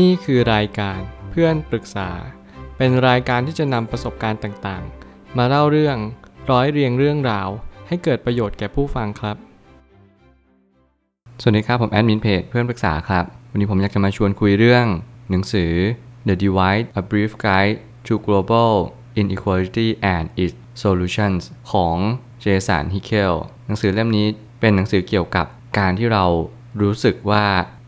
[0.00, 0.98] นี่คือรายการ
[1.30, 2.10] เพื่อนปรึกษา
[2.76, 5.96] เป็นรายการที่จะนำประสบการณ์ต่างๆ มาเล่าเรื่อง
[6.50, 7.48] ร้อยเรียงเรื่องราว
[7.88, 9.36] ให้เกิดประโยชน์แก่ผู้ฟังครับ
[11.40, 14.86] สวัสดีครับ ผมแอดมินเพจเพื่อนปรึกษาครับ วันนี้ผมอยากจะมาชวนคุยเรื่อง
[15.30, 15.72] หนังสือ
[16.28, 18.72] The Divide A Brief Guide to Global
[19.20, 21.96] Inequality and Its Solutions ของ
[22.40, 23.34] เจสันฮิเคล
[23.66, 24.26] หนังสือเล่มนี้
[24.60, 25.46] เป็นหนังสือเกี่ยวกับ
[25.78, 26.24] การที่เรา
[26.82, 27.44] รู้สึกว่า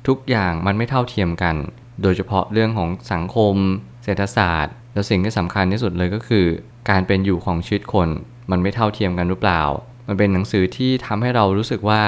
[0.07, 1.57] ทุกอย่างมันไม่เท่าเทียมกัน
[2.03, 3.55] โดยเฉพาะเรื่องของสังคม
[4.05, 6.47] เศรษฐศาสตร์ แล้วสิ่งที่สำคัญที่สุดเลยก็คือ
[6.91, 8.09] การเป็นอยู่ของชีวิตคน
[8.51, 9.63] มันไม่เท่าเทียมกันหรือเปล่า
[10.09, 12.03] มันเป็นหนังสือที่ทำให้เรารู้สึกว่า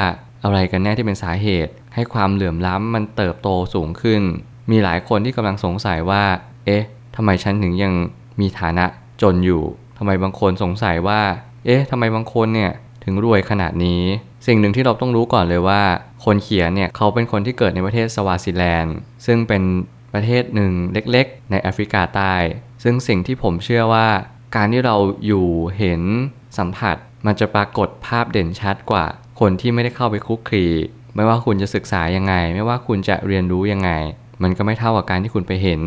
[0.45, 4.23] อะไรกันแน่ที่เป็นสาเหตุ ให้ความเหลื่อมล้ำมันเติบโตสูงขึ้น
[4.71, 6.23] มีหลายคนที่กำลังสงสัยว่า
[6.67, 6.85] เอ๊ะ
[7.17, 7.93] ทำไมฉันถึงยัง
[8.41, 8.85] มีฐานะ
[9.23, 9.63] จนอยู่
[9.99, 11.21] ทำไมบางคนสงสัยว่า
[11.67, 12.73] เอ๊ะทำไมบางคนเนี่ย
[13.07, 14.03] ถึงรวยขนาดนี้
[14.47, 15.83] สิ่งหนึ่งที่เราต้องรู้ก่อนเลยว่า
[16.25, 18.97] คนเขียนเนี่ยเขาเป็นคนที่เกิดในประเทศสวาซิแลนด์
[19.27, 19.63] ซึ่งเป็น
[20.15, 22.35] ประเทศหนึ่งเล็กๆ ในแอฟริกาใต้
[22.83, 24.09] ซึ่งสิ่งที่ผมเชื่อว่า
[24.57, 25.47] การที่เราอยู่
[25.79, 26.03] เห็น
[26.59, 29.05] สัมผัส มันจะปรากฏภาพเด่นชัดกว่า
[29.41, 30.67] คนที่ไม่ได้เข้าไปคุกคี
[31.17, 33.91] ไม่ว่าคุณจะศึกษายังไง ไม่ว่าคุณจะเรียนรู้ยังไง
[34.43, 35.81] มันก็ไม่เท่ากับการที่คุณไปเห็น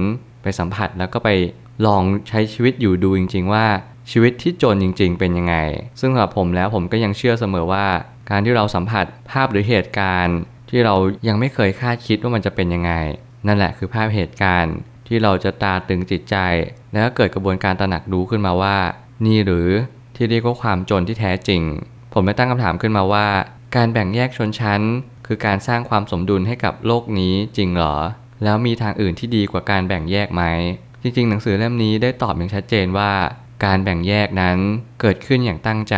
[0.44, 1.30] ไปสัมผัสแล้วก็ไป
[1.86, 3.66] ลองใช้ชีวิตอยู่ดูจริง ๆ ว่า
[4.12, 5.56] ชีวิตที่จนจริง ๆ เป็นยังไง
[6.00, 7.86] ซึ่งสำหรับผมแล้วผมก็ยังเชื่อเสมอว่า
[8.30, 10.38] การที่เราสัมผัสภาพหรือเหตุการณ์
[10.70, 10.96] ที่เรา
[11.28, 12.92] ยังไม่เคยคาดคิดว่ามันจะเป็นยังไง
[13.48, 14.76] นั่นแหละคือภาพเหตุการณ์
[15.08, 16.36] ที่เราจะตาตึงจิตใจ
[16.92, 18.78] แล้วก็เกิดกระบวนการตระหนักรู้ขึ้นมาว่า
[19.26, 19.70] นี่หรือ
[20.16, 21.62] ที่เรียกว่าความจนที่แท้จริง
[22.14, 23.28] ผมได้ตั้งคำถามขึ้นมาว่า
[23.76, 24.82] การแบ่งแยกชนชั้น
[25.28, 27.96] คือการสร้างความสมดุลให้กับโลกนี้จริงหรอ
[28.44, 30.44] แล้วมีทางอื่นที่ดีกว่าการแบ่งแยกไหม
[31.02, 33.12] จริง ๆ หนังสือเล่มนี้ได้ตอบอย่างชัดเจนว่า
[33.64, 34.58] การแบ่งแยกนั้น
[35.02, 35.96] เกิดขึ้นอย่างตั้งใจ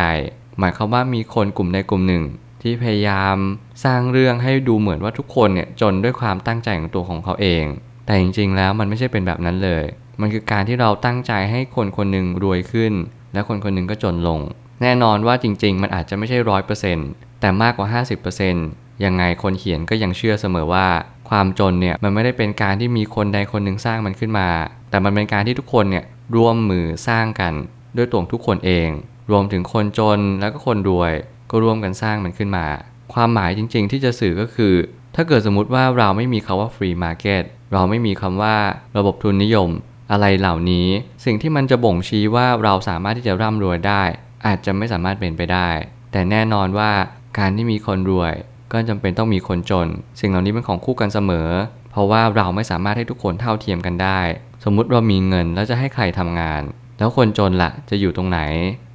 [0.58, 2.24] หมายความว่ามีคนกลุ่มใดกลุ่มหนึ่ง
[2.62, 3.36] ที่พยายาม
[3.84, 7.64] สร้างเรื่องให้ดูเหมือนว่าทุกคนเนี่ยจนด้วยความตั้งใจของตัวของเขาเอง
[8.06, 9.84] แต่จริงๆแล้วมันไม่ใช่เป็นแบบนั้นเลย
[10.20, 12.92] มันคือการที่เราตั้งใจให้คนคนหนึ่งรวยขึ้น
[13.34, 14.40] และคนคนหนึ่งก็จนลง
[14.82, 17.08] แน่นอนว่าจริง ๆ มันอาจจะไม่ใช่ร้อยเปอร์เซ็นต์
[17.40, 18.02] แต่มากกว่า
[18.46, 20.86] 50%ยังไงคนเขียนก็ยังเชื่อเสมอว่า
[21.28, 24.48] ความจนเนี่ยมันไม่ได้เป็นการที่มีคนใดคนหนึ่งสร้างมันขึ้นมา
[24.90, 26.04] แต่มันเป็นการที่ทุกคนเนี่ย
[26.36, 27.54] ร่วมมือสร้างกัน
[27.96, 28.88] ด้วยตัวทุกคนเอง
[29.30, 31.12] รวมถึงคนจนแล้วก็คนรวย
[31.50, 32.66] ก็ร่วมกันสร้างมันขึ้นมา
[33.12, 34.74] ความหมายจริง ๆ ที่จะสื่อก็คือ
[35.14, 37.42] ถ้าเกิดสมมติว่าเราไม่มีคำว่า free market
[37.72, 38.56] เราไม่มีคำว่า
[38.96, 39.70] ระบบทุนนิยม
[40.10, 40.88] อะไรเหล่านี้
[41.24, 44.02] สิ่งที่มันจะบ่งชี้ว่าเราสามารถที่จะร่ำรวยได้
[44.46, 45.70] อาจจะไม่สามารถเป็นไปได้
[46.12, 46.90] แต่แน่นอนว่า
[47.38, 48.34] การที่มีคนรวย
[48.72, 49.88] ก็จำเป็นต้องมีคนจน
[50.20, 51.48] สิ่งเหล่านี้เป็นของคู่กันเสมอ
[51.90, 54.20] เพราะว่าเราไม่สามารถให้ทุกคนเท่าเทียมกันได้
[54.64, 56.62] สมมุติเรามีเงินแล้วจะให้ใครทำงาน
[56.98, 58.40] แล้วคนจนละ่ะจะอยู่ตรงไหน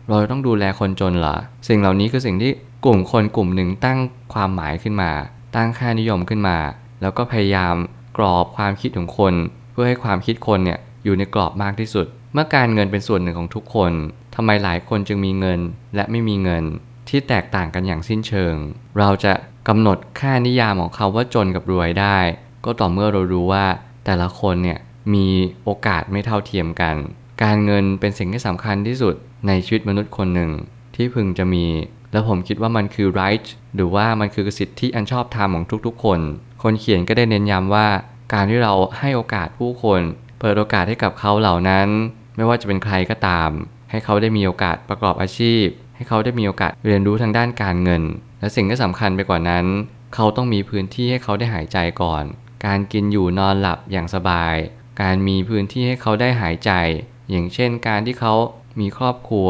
[0.09, 1.35] เราต้องดูแลคนจนเหรอ
[1.67, 2.51] สิ่งเหล่านี้คือสิ่งที่
[2.85, 4.00] กลุ่มคนกลุ่มหนึ่งตั้ง
[4.33, 5.11] ความหมายขึ้นมา
[5.56, 6.57] ตั้งค่านิยมขึ้นมา
[7.01, 7.75] แล้วก็พยายาม
[8.17, 9.33] กรอบความคิดของคน
[9.72, 13.91] เพื่อให้ความคิดคนเนี่ยอยู่ในกรอบมากที่สุด เมื่อการเงินเป็นส่วนหนึ่งของทุกคน
[14.35, 15.59] ทำไมหลายคนจึงมีเงิน
[15.95, 16.63] และไม่มีเงิน
[17.09, 18.56] ที่แตกต่างกันอย่างสิ้นเชิง
[19.00, 19.33] เราจะ
[19.67, 22.17] กำหนดค่านิยามของเขาว่าจนกับรวยได้
[22.66, 23.66] ก็ต่อเมื่อเรารู้ว่า
[24.06, 24.79] แต่ละคนเนี่ย
[25.13, 25.28] มี
[25.63, 26.95] โอกาสไม่เท่าเทียมกัน
[27.44, 29.16] การเงินเป็นสิ่งที่สำคัญที่สุด
[29.47, 30.51] ในชีวิตมนุษย์คนหนึ่ง
[30.95, 31.66] ที่พึงจะมี
[32.12, 36.19] และผมคิดว่ามันคือ right หรือว่ามันคือสิทธิอันชอบธรรมของทุกๆ คน
[36.63, 37.88] คนเขียนก็ได้เน้นย้ำว่า
[38.34, 40.01] การที่เราให้โอกาสผู้คน
[40.40, 41.88] เปิดโอกาสให้กับเขาเหล่านั้น
[42.35, 43.50] ไม่ว่าจะเป็นใครก็ตาม
[43.91, 48.03] ให้เขาได้มีโอกาสประกอบอาชีพ ให้เขาได้มีโอกาสเรียนรู้ทางด้านการเงิน
[48.39, 49.66] และสิ่งที่สำคัญไปกว่านั้น
[50.16, 52.24] เขาต้องมีพื้นที่ให้เขาได้หายใจก่อน
[52.66, 54.56] การกินอยู่นอนหลับอย่างสบาย
[55.02, 56.72] การมีพื้นที่ให้เขาได้หายใจ
[57.30, 58.34] อย่างเช่นการที่เขา
[58.80, 59.50] มีครอบครัว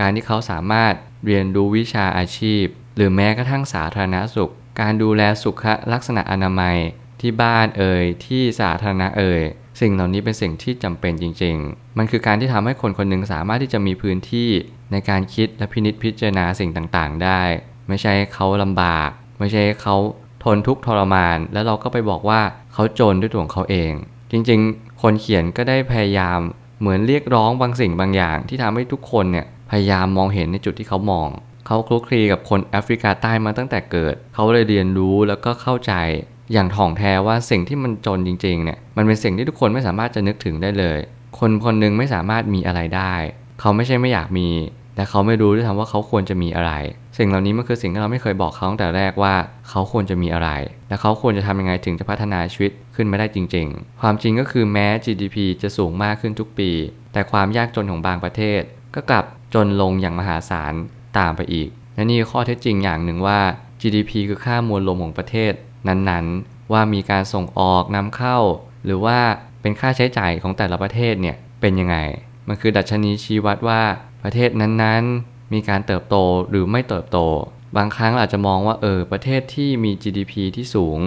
[0.00, 0.94] การที่เขาสามารถ
[1.26, 2.64] เรียนรู้วิชาอาชีพ
[2.96, 6.76] หรือแม้กระทั่งสาธารณสุข การดูแลสุขลักษณะอนามัย
[7.20, 9.42] ที่บ้านเอ่ยที่สาธารณะเอ่ย
[9.80, 14.50] สิ่งเหล่านี้เป็นสิ่งที่จำเป็นจริง ๆ มันคือการที่ทำให้คนคนหนึ่งสามารถที่จะมีพื้นที่
[14.92, 17.42] ในการคิดและพินิจพิจารณาสิ่งต่างๆ ได้
[17.88, 19.96] ไม่ใช่เขาลำบาก ไม่ใช่เขา
[20.44, 22.40] ทนทุกข์ทรมาน แล้วเราก็ไปบอกว่า
[22.72, 23.92] เขาจนด้วยตัวของเขาเอง
[24.30, 26.40] จริงๆคนเขียนก็ได้พยายาม
[26.80, 31.28] เหมือนเรียกร้องบางสิ่งบางอย่าง ที่ทำให้ทุกคนเนี่ยพยายามมองเห็นในจุดที่เขามอง
[31.66, 35.92] เขาคลุกคลีกับคนแอฟริกาใต้มาตั้งแต่เกิด เขาเลยเรียนรู้แล้วก็เข้าใจ
[36.52, 40.98] อย่างถ่องแท้ว่าสิ่งที่มันจนจริงๆเนี่ยมันเป็นสิ่งที่ทุกคนไม่สามารถจะนึกถึงได้เลย
[41.38, 43.14] คนคนนึงไม่สามารถมีอะไรได้
[43.60, 44.48] เขาไม่ใช่ไม่อยากมี
[44.94, 46.72] แต่เขาไม่รู้ด้วยซ้ำว่าเขาควรจะมีอะไร
[47.18, 49.34] สิ่งเหล่านี้มันคือสิ่งที่เราไม่เคยบอกเขาตั้งแต่แรกว่า
[49.68, 50.50] เขาควรจะมีอะไร
[50.88, 56.70] และเขาควรจะทำยังไงถึงจะพัฒนาชีวิตขึ้นมาได้จริง ๆ ความจริงก็คือแม้ GDP จะสูงมากขึ้นทุกปี
[57.12, 58.60] แต่ความยากจนของบางประเทศ
[58.94, 59.24] ก็กลับ
[59.54, 60.72] จนลงอย่างมหาศาล
[61.18, 63.40] ตามไปอีกและนี่ข้อเท็จจริงอย่างหนึ่งว่า
[63.80, 65.52] GDP คือค่ามวลรวมของประเทศ
[65.88, 68.38] นั้นๆ ว่ามีการส่งออกนำเข้า
[68.84, 69.18] หรือว่า
[69.60, 71.96] เป็นค่าใช้จ่ายของแต่ละประเทศเนี่ยเป็นยังไง
[72.48, 73.82] มันคือดัชนีชี้วัดว่า
[74.24, 76.16] ประเทศนั้นๆ มีการเติบโต
[76.50, 77.18] หรือไม่เติบโต
[77.76, 80.98] บางครั้งอาจจะมองว่าเออประเทศที่มี GDP ที่สูง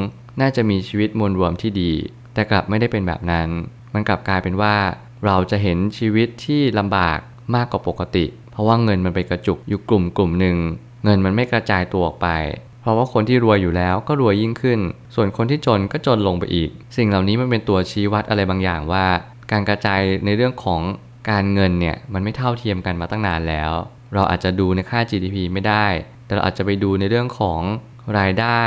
[0.41, 1.91] น่าจะมีชีวิตมวลรวมที่ดี
[2.33, 3.49] แต่กลับไม่ได้เป็นแบบนั้น
[3.93, 4.75] มันกลับกลายเป็นว่า
[5.25, 7.19] เราจะเห็นชีวิตที่ลำบาก
[7.55, 10.57] มากกว่าปกติ เพราะว่าเงินมันไปกระจุกอยู่กลุ่มกลุ่มหนึ่ง
[11.03, 12.27] เงินมันไม่กระจายตัวออกไป
[12.81, 14.79] เพราะว่าคนที่รวยอยู่แล้วก็รวยยิ่งขึ้น
[15.15, 19.05] ส่วนคนที่จนก็จนลงไปอีก สิ่งเหล่านี้มันเป็นตัวชี้วัดอะไรบางอย่างว่า
[19.51, 20.81] การกระจายในเรื่องของ
[21.29, 23.71] การเงินเนี่ยมันไม่เท่าเทียมกันมาตั้งนานแล้ว
[24.13, 25.87] เราอาจจะดูในค่า GDP ไม่ได้
[26.25, 27.61] แต่เราอาจจะไปดูในเรื่องของ
[28.19, 28.63] รายได้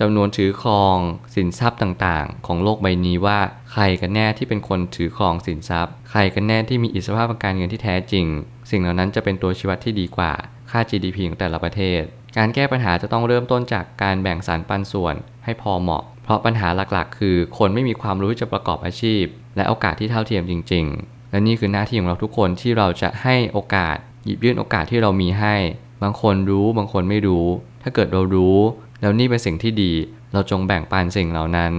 [0.00, 0.96] จำนวนถือครอง
[1.34, 3.38] สินทรัพย์ต่างๆ ของโลกใบนี้ว่า
[3.72, 8.26] ใครกันแน่ที่เป็นคนถือครองสินทรัพย์ ใครกันแน่ที่มีอิสรภาพทางการเงินที่แท้จริง
[8.70, 10.32] สิ่งเหล่านั้นจะเป็นตัวชี้วัดที่ดีกว่า
[10.70, 12.02] ค่า GDP ของแต่ละประเทศ
[12.36, 15.14] การแก้ปัญหาจะต้องเริ่มต้นจากการแบ่งสรรปันส่วน
[15.44, 19.24] ให้พอเหมาะ เพราะปัญหาหลักๆ คือ คนไม่มีความรู้ที่จะประกอบอาชีพ
[19.56, 25.54] และโอกาสที่เท่าเทียมจริง ๆ และนี่คือหน้าที่ของเราทุกคนที่เราจะให้โอกาส หยิบยื่นโอกาสที่เรามีให้
[26.02, 27.46] บางคนรู้บางคนไม่รู้
[27.82, 28.56] ถ้าเกิดเรารู้
[29.00, 29.92] แล้วนี่เป็นสิ่งที่ดี
[30.32, 31.72] เราจงแบ่งปันสิ่งเหล่านั้น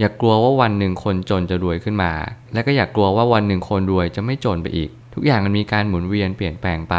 [0.00, 2.12] อย่ากลัวว่าวันหนึ่งคนจนจะรวยขึ้นมา
[2.52, 6.96] และก็อย่ากลัวว่าวันหนึ่งคนรวยจะไม่จนไปอีก ทุกอย่างมันมีการหมุนเวียนเปลี่ยนแปลงไป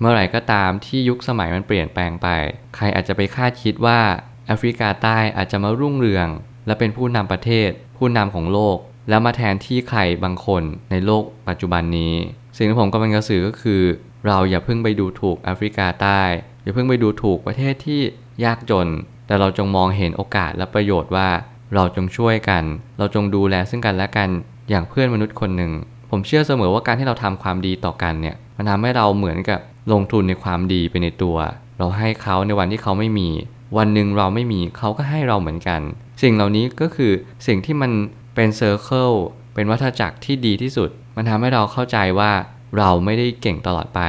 [0.00, 2.28] เมื่อไหร่ก็ตามที่ยุคสมัยมันเปลี่ยนแปลงไป
[2.76, 4.00] ใครอาจจะไปคาดคิดว่า
[4.46, 6.28] แอฟริกาใต้อาจจะมารุ่งเรือง
[6.66, 8.76] และเป็นผู้นำประเทศ ผู้นำของโลก
[9.10, 12.14] แล้วมาแทนที่ใครบางคนในโลกปัจจุบันนี้
[12.56, 13.82] สิ่งที่ผมกำลังจะสื่อก็คือ
[14.26, 16.22] เราอย่าเพิ่งไปดูถูกแอฟริกาใต้
[16.62, 18.00] อย่าเพิ่งไปดูถูกประเทศที่
[18.44, 18.88] ยากจน
[19.26, 21.28] แต่เราจงมองเห็นโอกาสและประโยชน์ว่า
[21.74, 22.64] เราจงช่วยกัน
[22.98, 24.28] เราจงดูแลซึ่งกันและกัน
[24.70, 25.72] อย่างเพื่อนมนุษย์คนหนึ่ง
[26.10, 29.60] ผมเชื่อเสมอว่าการที่เราทำความดีต่อกันเนี่ยมันทำให้เราเหมือนกับ
[29.92, 31.36] ลงทุนในความดีไปในตัว
[31.78, 33.28] เราให้เขาในวันที่เขาไม่มี
[33.76, 35.80] วันหนึ่งเราไม่มีเขาก็ให้เราเหมือนกัน
[36.22, 37.12] สิ่งเหล่านี้ก็คือ
[37.46, 37.90] สิ่งที่มัน
[38.34, 39.10] เป็นเซอร์เคิล
[39.54, 42.32] เป็นวัฏจักรที่ดีที่สุด มันทำให้เราเข้าใจว่า
[42.78, 44.00] เราไม่ได้เก่งตลอดไป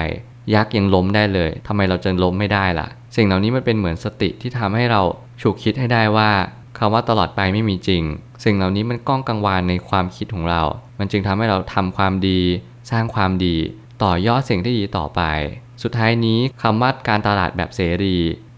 [0.53, 5.01] ยักษ์ยังล้มได้เลยทำไมเราจะล้มไม่ได้ล่ะ สิ่งเหล่านี้มันเป็นเหมือนสติที่ทำให้เรา
[5.41, 6.31] ฉุกคิดให้ได้ว่า
[6.77, 8.03] คำว่าตลอดไปไม่มีจริง
[8.43, 10.61] สิ่งเหล่านี้มันก้องกังวานในความคิดของเรา
[10.99, 12.39] มันจึงทำให้เราทำความดี
[12.91, 13.55] สร้างความดี
[14.03, 15.21] ต่อยอดสิ่งที่ดีต่อไป
[15.83, 18.17] สุดท้ายนี้คำว่าการตลาดแบบเสรี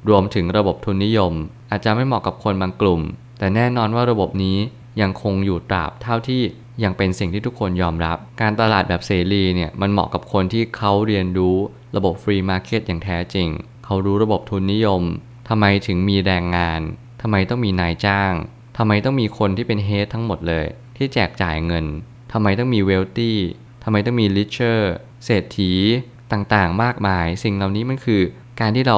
[0.09, 1.33] รวมถึงระบบทุนนิยม
[1.69, 3.01] อาจจะไม่เหมาะกับคนบางกลุ่ม
[3.39, 4.57] แต่แน่นอนว่าระบบนี้
[5.01, 6.43] ยังคงอยู่ตราบเท่าที่
[6.83, 11.57] ยังเป็นสิ่งที่ทุกคนยอมรับ การตลาดแบบเสรีเนี่ยมันเหมาะกับคนที่เขาเรียนรู้
[11.95, 13.49] ระบบ free market อย่างแท้จริง
[13.85, 15.03] เขารู้ระบบทุนนิยม
[15.49, 16.81] ทำไมถึงมีแรงงาน
[17.21, 18.33] ทำไมต้องมีนายจ้าง
[18.77, 20.65] ทำไมต้องมีคนที่เป็น head ทั้งหมดเลย
[20.97, 21.85] ที่แจกจ่ายเงิน
[22.31, 23.37] ทำไมต้องมี wealthy
[23.83, 24.93] ทำไมต้องมี richer
[25.25, 25.71] เศรษฐี
[26.31, 28.21] ต่างๆ มากมาย สิ่งเหล่านี้มันคือ
[28.59, 28.97] การที่เรา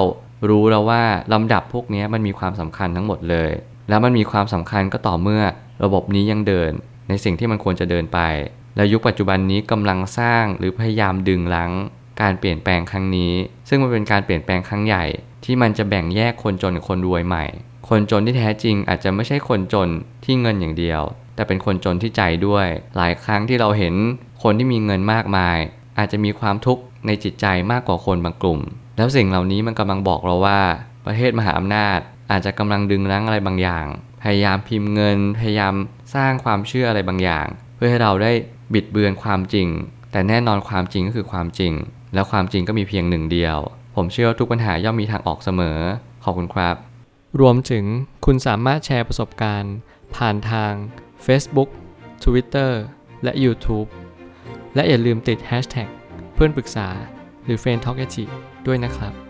[0.50, 1.04] รู้แล้วว่า
[1.34, 3.52] ลำดับพวกนี้มันมีความสำคัญทั้งหมดเลย
[3.90, 5.44] แล้วมันมีความสำคัญก็ต่อเมื่อ
[5.83, 6.72] ระบบนี้ยังเดิน
[7.10, 8.19] ในสิ่งที่มันควรจะเดินไป
[8.75, 11.72] และยุคปัจจุบันนี้กำลังสร้างหรือพยายามดึงลัง
[12.22, 13.33] การเปลี่ยนแปลงครั้งนี้
[13.69, 15.06] ซึ่งมันเป็นการเปลี่ยนแปลงครั้งใหญ่
[15.45, 17.45] ที่มันจะแบ่งแยกคนจนกับคนรวยใหม่
[17.89, 19.89] คนจนที่แท้จริงอาจจะไม่ใช่คนจน
[20.25, 21.01] ที่เงินอย่างเดียว
[21.36, 22.68] แต่เป็นคนจนที่ใจด้วย
[22.98, 23.94] หลายครั้งที่เราเห็น
[24.44, 25.57] คนที่มีเงินมากมาย
[25.98, 28.60] อาจจะมีความทุกข์ในจิตใจมากกว่าคนบางกลุ่ม
[28.98, 30.60] แล้วสิ่งเหล่านี้มันกำลังบอกเราว่า
[31.06, 32.00] ประเทศมหาอำนาจ
[32.31, 33.86] อาจจะกำลังดึงรั้งอะไรบางอย่าง
[34.25, 35.74] พยายามพิมพ์เงิน พยายาม
[36.16, 38.31] สร้างความเชื่ออะไรบางอย่าง เพื่อให้เราได้
[38.74, 39.67] บิดเบือนความจริง
[40.12, 41.74] แต่แน่นอนความจริงก็คือความจริง
[42.13, 43.58] แล้วความจริงก็มีเพียงหนึ่งเดียว
[43.96, 45.79] ผมเชื่อว่าทุกปัญหาย่อมมีทางออกเสมอ
[46.24, 46.75] ขอบคุณครับ
[47.39, 47.86] รวมถึง
[48.25, 49.75] คุณสามารถแชร์ประสบการณ์
[50.15, 50.74] ผ่านทาง
[51.25, 51.70] Facebook
[52.24, 52.72] Twitter
[53.24, 53.88] และ YouTube
[54.75, 55.89] และอย่าลืมติด Hashtag
[56.34, 56.88] เพื่อนปรึกษา
[57.46, 58.00] หรือ f r ร e n d t a l k
[58.67, 59.25] ด้วยนะครับ